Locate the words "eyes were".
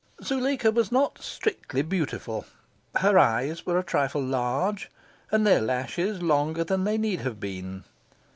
3.19-3.77